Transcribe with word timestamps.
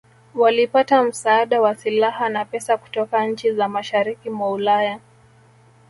Walipata 0.35 1.03
msaada 1.03 1.61
wa 1.61 1.75
silaha 1.75 2.29
na 2.29 2.45
pesa 2.45 2.77
kutoka 2.77 3.25
nchi 3.25 3.51
za 3.53 3.69
mashariki 3.69 4.29
mwa 4.29 4.51
Ulaya 4.51 4.99